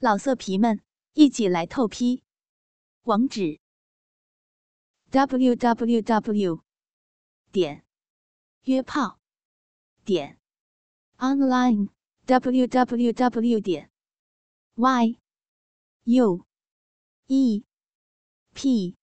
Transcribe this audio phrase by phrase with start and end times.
[0.00, 0.80] 老色皮们，
[1.14, 2.22] 一起来透批！
[3.02, 3.58] 网址
[5.10, 6.62] ：w w w
[7.50, 7.84] 点
[8.62, 9.18] 约炮
[10.04, 10.38] 点
[11.16, 11.88] online
[12.26, 13.90] w w w 点
[14.76, 15.18] y
[16.04, 16.46] u
[17.26, 17.64] e
[18.54, 18.96] p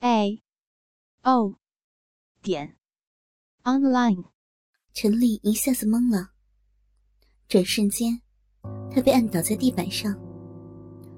[0.00, 0.42] a
[1.22, 1.60] o
[2.42, 2.76] 点
[3.62, 4.32] online。
[4.92, 6.32] 陈丽一下子懵了，
[7.46, 8.27] 转瞬间。
[8.90, 10.18] 他被按倒在地板上，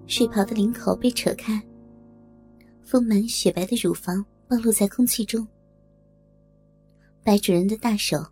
[0.07, 1.61] 睡袍的领口被扯开，
[2.83, 5.47] 丰满雪白的乳房暴露在空气中。
[7.23, 8.25] 白主人的大手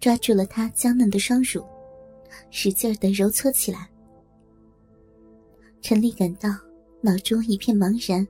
[0.00, 1.64] 抓住了他娇嫩的双乳，
[2.50, 3.88] 使劲的揉搓起来。
[5.82, 6.50] 陈丽感到
[7.00, 8.26] 脑中一片茫然，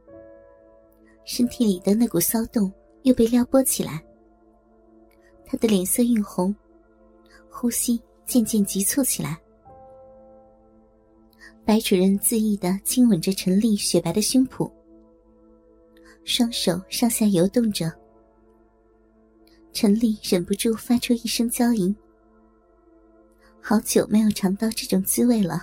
[1.24, 2.72] 身体里的那股骚动
[3.02, 4.02] 又被撩拨起来。
[5.44, 6.54] 他的脸色晕红，
[7.48, 9.40] 呼吸渐渐急促起来。
[11.64, 14.70] 白主任恣意的亲吻着陈丽雪白的胸脯，
[16.24, 17.92] 双手上下游动着。
[19.72, 21.94] 陈丽忍不住发出一声娇吟。
[23.60, 25.62] 好久没有尝到这种滋味了，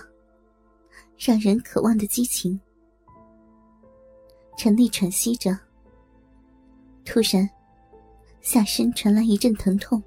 [1.18, 2.58] 让人渴望的激情。
[4.56, 5.58] 陈丽喘息着，
[7.04, 7.48] 突然，
[8.40, 10.02] 下身传来一阵疼痛。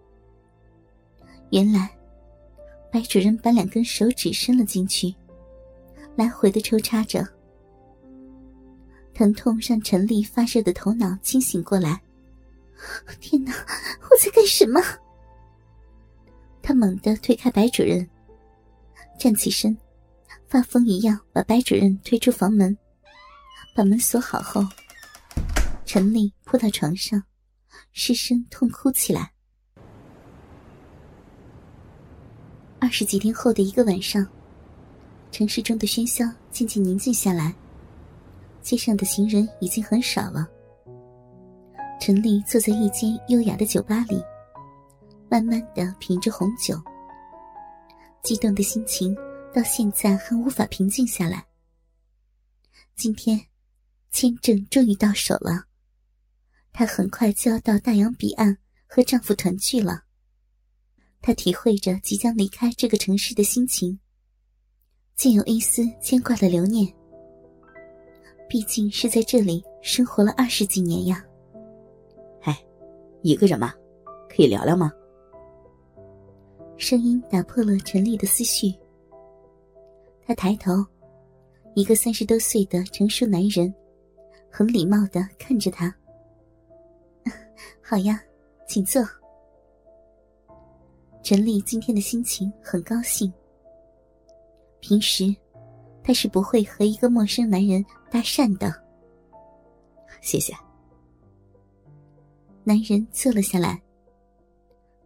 [1.51, 1.95] 原来，
[2.91, 5.13] 白主任把两根手指伸了进去。
[6.15, 7.25] 来回的抽插着，
[9.13, 12.01] 疼痛让陈丽发热的头脑清醒过来。
[13.19, 14.81] 天哪，我在干什么？
[16.61, 18.07] 他猛地推开白主任，
[19.17, 19.75] 站起身，
[20.47, 22.77] 发疯一样把白主任推出房门，
[23.75, 24.61] 把门锁好后，
[25.85, 27.23] 陈丽扑到床上，
[27.93, 29.31] 失声痛哭起来。
[32.79, 34.27] 二十几天后的一个晚上。
[35.31, 37.55] 城市中的喧嚣渐渐宁静下来，
[38.61, 40.47] 街上的行人已经很少了。
[42.01, 44.21] 陈丽坐在一间优雅的酒吧里，
[45.29, 46.79] 慢慢的品着红酒。
[48.21, 49.15] 激动的心情
[49.53, 51.45] 到现在还无法平静下来。
[52.95, 53.39] 今天，
[54.11, 55.65] 签证终于到手了，
[56.73, 60.03] 她很快就要到大洋彼岸和丈夫团聚了。
[61.21, 63.99] 她体会着即将离开这个城市的心情。
[65.21, 66.91] 竟有一丝牵挂的留念。
[68.49, 71.23] 毕竟是在这里生活了二十几年呀。
[72.41, 72.57] 哎，
[73.21, 73.71] 一个人吗？
[74.27, 74.91] 可以聊聊吗？
[76.75, 78.73] 声音打破了陈丽的思绪。
[80.25, 80.83] 他抬头，
[81.75, 83.71] 一个三十多岁的成熟男人，
[84.49, 85.93] 很礼貌的看着他。
[87.79, 88.19] 好呀，
[88.67, 89.03] 请坐。
[91.21, 93.31] 陈丽今天的心情很高兴。
[94.81, 95.33] 平时，
[96.03, 98.73] 他是不会和一个陌生男人搭讪的。
[100.19, 100.53] 谢谢。
[102.63, 103.81] 男人坐了下来，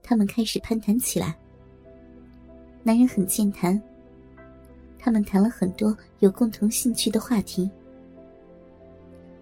[0.02, 1.38] 他们开始攀谈起来。
[2.84, 3.80] 男人很健谈，
[4.98, 7.70] 他们谈了很多有共同兴趣的话题。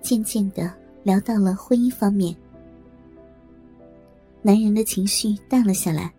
[0.02, 0.74] 渐渐的
[1.04, 2.36] 聊到了婚姻方面，
[4.42, 6.14] 男人的情绪淡了下来。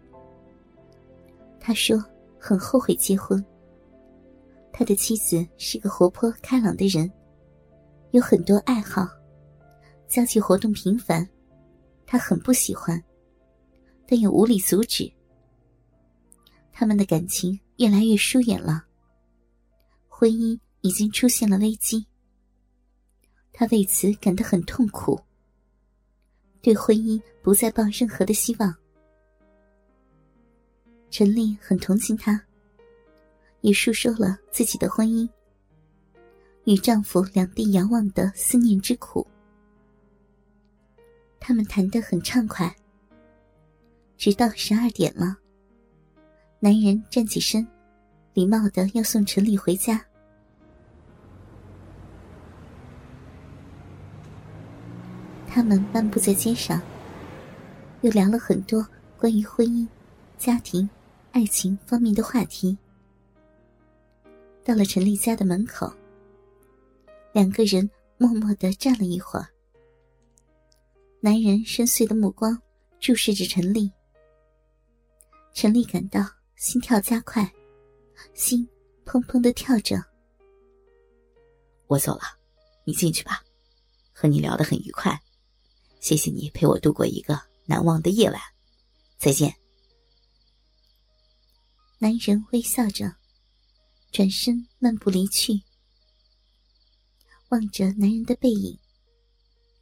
[1.61, 2.03] 他说
[2.39, 3.45] ：“很后悔结婚。”
[4.77, 7.09] 他的妻子是个活泼开朗的人，
[8.11, 9.09] 有很多爱好，
[10.09, 11.27] 交际活动频繁，
[12.05, 13.01] 他很不喜欢，
[14.05, 15.09] 但又无力阻止。
[16.73, 18.85] 他们的感情越来越疏远了，
[20.09, 22.05] 婚姻已经出现了危机。
[23.53, 25.17] 他为此感到很痛苦，
[26.61, 28.75] 对婚姻不再抱任何的希望。
[31.11, 32.45] 陈丽很同情他。
[33.65, 35.27] 也述说了自己的婚姻
[36.65, 39.27] 与丈夫两地遥望的思念之苦。
[41.41, 42.77] 他们谈得很畅快，
[44.19, 45.39] 直到十二点了。
[46.61, 47.67] 男人站起身，
[48.35, 50.05] 礼貌的要送陈丽回家。
[55.49, 56.83] 他们漫步在街上，
[58.03, 58.87] 又聊了很多
[59.17, 59.89] 关于婚姻、
[60.37, 60.87] 家庭、
[61.33, 62.77] 爱情方面的话题。
[64.65, 65.93] 到了陈丽家的门口，
[67.35, 69.47] 两个人默默的站了一会儿。
[71.21, 72.59] 男人深邃的目光
[72.99, 73.93] 注视着陈丽，
[75.53, 76.21] 陈丽感到
[76.57, 77.53] 心跳加快，
[78.33, 78.67] 心
[79.05, 80.03] 砰砰的跳着。
[81.87, 82.23] 我走了，
[82.85, 83.43] 你进去吧。
[84.13, 85.21] 和你聊得很愉快，
[86.01, 88.41] 谢谢你陪我度过一个难忘的夜晚。
[89.19, 89.55] 再见。
[91.99, 93.15] 男人微笑着。
[94.15, 95.61] 转身漫步离去。
[97.49, 98.79] 望着男人的背影，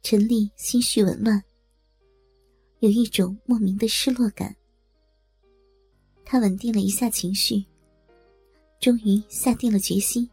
[0.01, 1.39] 陈丽心绪紊乱，
[2.79, 4.55] 有一种莫名的失落感。
[6.25, 7.63] 她稳定了一下情绪，
[8.79, 10.27] 终于下定了决心：“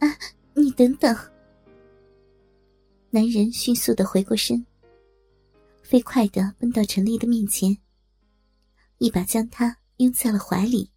[0.00, 0.08] 啊，
[0.54, 1.16] 你等等！”
[3.10, 4.66] 男人迅速的回过身，
[5.84, 7.78] 飞快的奔到陈丽的面前，
[8.98, 10.90] 一把将她拥在了怀里。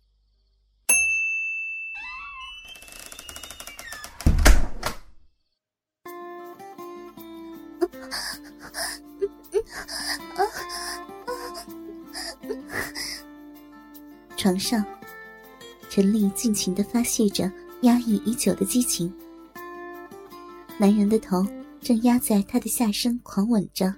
[14.44, 14.86] 床上，
[15.90, 17.50] 陈丽尽情的发泄着
[17.84, 19.10] 压抑已久的激情。
[20.78, 21.48] 男人的头
[21.80, 23.95] 正压在她的下身，狂吻着。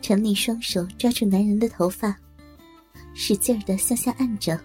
[0.00, 2.18] 陈丽双手抓住男人的头发，
[3.14, 4.60] 使劲的向下按着，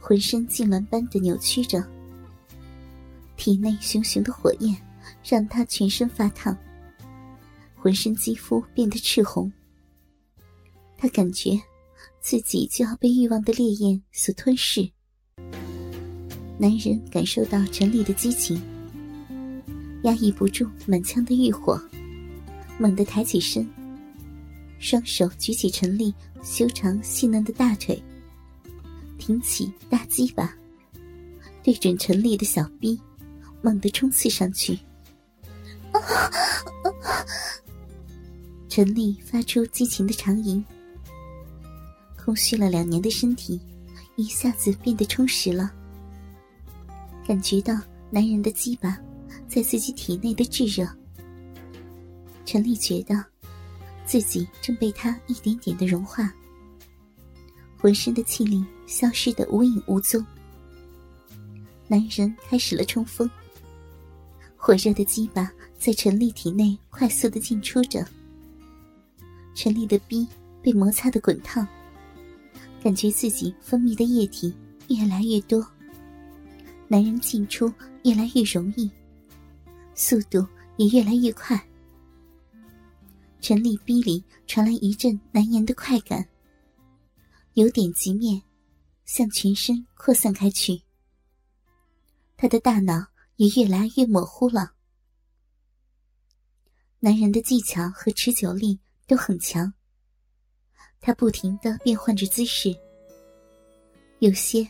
[0.00, 1.80] 浑身痉挛般的扭曲着，
[3.36, 4.76] 体内熊熊的火焰
[5.22, 6.58] 让她全身发烫。
[7.76, 9.52] 浑身肌肤变得赤红，
[10.98, 11.56] 他感觉
[12.24, 14.90] 自己就要被欲望的烈焰所吞噬。
[16.56, 18.58] 男人感受到陈丽的激情，
[20.04, 21.78] 压抑不住满腔的欲火，
[22.78, 23.68] 猛地抬起身，
[24.78, 28.02] 双手举起陈丽修长细嫩的大腿，
[29.18, 30.56] 挺起大鸡巴，
[31.62, 32.98] 对准陈丽的小臂，
[33.60, 34.78] 猛地冲刺上去。
[38.66, 40.64] 陈丽发出激情的长吟，
[42.24, 43.60] 空虚了两年的身体
[44.16, 45.70] 一下子变得充实了。
[47.26, 47.78] 感觉到
[48.10, 48.98] 男人的鸡巴
[49.46, 50.88] 在自己体内的炙热，
[52.46, 53.22] 陈丽觉得
[54.06, 56.32] 自己正被他一点点的融化，
[57.78, 60.24] 浑身的气力消失的无影无踪。
[61.86, 63.30] 男人开始了冲锋，
[64.56, 68.06] 火热的鸡巴在陈丽体内快速的进出着。
[69.54, 70.26] 陈丽的逼
[70.62, 71.66] 被摩擦的滚烫，
[72.84, 74.54] 感觉自己分泌的液体
[74.90, 75.66] 越来越多，
[76.86, 77.72] 男人进出
[78.02, 78.90] 越来越容易，
[79.94, 80.46] 速度
[80.76, 81.58] 也越来越快。
[83.40, 86.28] 陈丽逼里传来一阵难言的快感，
[87.54, 88.42] 由点及面，
[89.06, 90.82] 向全身扩散开去。
[92.36, 93.02] 他的大脑
[93.36, 94.74] 也越来越模糊了。
[97.00, 98.78] 男人的技巧和持久力。
[99.06, 99.70] 都很强。
[101.06, 102.74] 他不停的变换着姿势，
[104.20, 104.66] 有些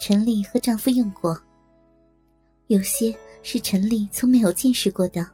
[0.00, 1.38] 陈丽和丈夫用过，
[2.68, 5.28] 有些是陈丽从没有见识过的。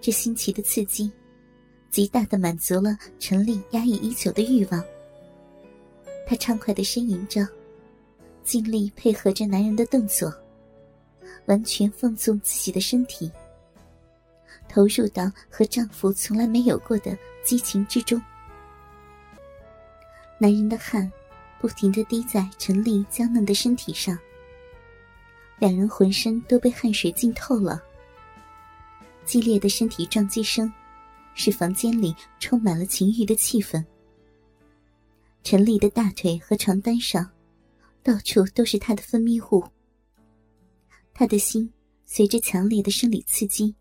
[0.00, 1.08] 这新奇的刺激，
[1.88, 4.84] 极大的满足了陈丽压抑已久的欲望。
[6.26, 7.46] 她畅快的呻吟着，
[8.42, 10.34] 尽力配合着男人的动作，
[11.46, 13.30] 完全放纵自己的身体。
[14.68, 18.20] 投入到和丈夫从来没有过的激情之中，
[20.40, 21.10] 男人的汗
[21.60, 24.16] 不停的滴在陈丽娇嫩的身体上，
[25.58, 27.82] 两人浑身都被汗水浸透了。
[29.24, 30.72] 激烈的身体撞击声，
[31.34, 33.84] 使房间里充满了情欲的气氛。
[35.42, 37.28] 陈丽的大腿和床单上，
[38.02, 39.64] 到处都是她的分泌物。
[41.12, 41.72] 他的心
[42.06, 43.74] 随着强烈的生理刺激。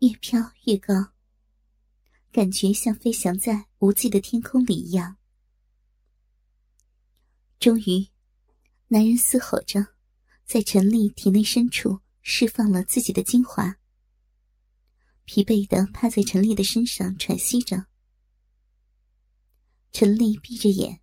[0.00, 0.94] 越飘越高，
[2.32, 5.17] 感觉像飞翔在无际的天空里一样。
[7.58, 8.06] 终于，
[8.86, 9.84] 男人嘶吼着，
[10.44, 13.76] 在陈丽体内深处释放了自己的精华。
[15.24, 17.86] 疲惫的趴在陈丽的身上喘息着。
[19.90, 21.00] 陈丽闭着眼，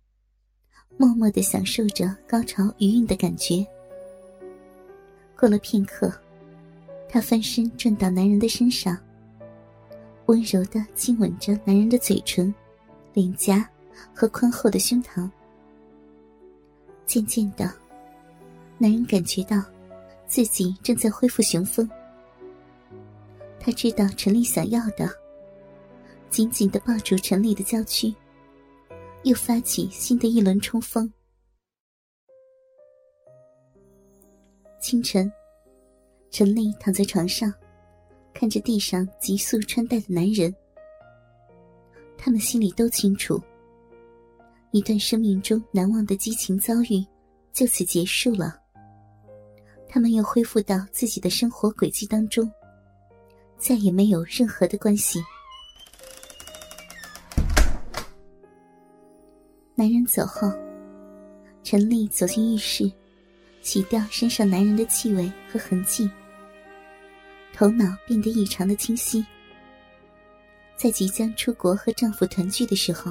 [0.96, 3.66] 默默的享受着高潮余韵的感觉。
[5.38, 6.12] 过了片刻。
[7.08, 8.98] 她翻身转到男人的身上，
[10.26, 12.52] 温柔的亲吻着男人的嘴唇、
[13.14, 13.70] 脸颊
[14.12, 15.30] 和宽厚的胸膛。
[17.06, 17.72] 渐渐的，
[18.78, 19.62] 男人感觉到
[20.26, 21.88] 自己正在恢复雄风。
[23.60, 25.08] 他知道陈丽想要的，
[26.28, 28.14] 紧紧的抱住陈丽的娇躯，
[29.22, 31.10] 又发起新的一轮冲锋。
[34.80, 35.32] 清晨。
[36.28, 37.50] 陈丽躺在床上，
[38.34, 40.54] 看着地上急速穿戴的男人。
[42.18, 43.40] 他们心里都清楚，
[44.76, 47.02] 一段生命中难忘的激情遭遇
[47.50, 48.60] 就此结束了。
[49.88, 52.52] 他们又恢复到自己的生活轨迹当中，
[53.56, 55.18] 再也没有任何的关系。
[59.74, 60.52] 男人走后，
[61.62, 62.92] 陈丽走进浴室，
[63.62, 66.10] 洗掉身上男人的气味和痕迹，
[67.54, 69.24] 头脑变得异常的清晰。
[70.76, 73.10] 在即将出国和丈夫团聚的时候，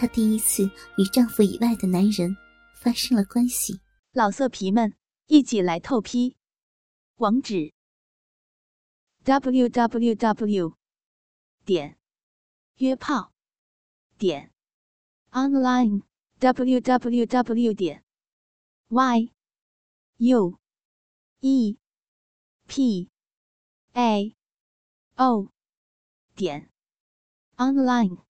[0.00, 0.64] 她第一次
[0.96, 2.34] 与丈夫以外的男人
[2.74, 3.82] 发生了关系。
[4.12, 4.94] 老色皮们，
[5.26, 6.38] 一起来透批！
[7.16, 7.74] 网址
[9.24, 10.74] ：w w w
[11.66, 11.98] 点
[12.76, 13.34] 约炮
[14.16, 14.50] 点
[15.32, 16.00] online
[16.38, 18.02] w w w 点
[18.88, 19.30] y
[20.16, 20.58] u
[21.40, 21.78] e
[22.66, 23.10] p
[23.92, 24.34] a
[25.16, 25.52] o
[26.34, 26.70] 点
[27.58, 28.29] online。